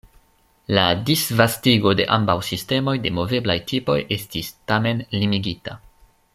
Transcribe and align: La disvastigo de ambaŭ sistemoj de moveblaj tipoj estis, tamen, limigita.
La 0.77 0.85
disvastigo 1.09 1.93
de 1.99 2.07
ambaŭ 2.17 2.37
sistemoj 2.49 2.97
de 3.05 3.13
moveblaj 3.19 3.59
tipoj 3.73 4.01
estis, 4.19 4.53
tamen, 4.73 5.07
limigita. 5.21 5.81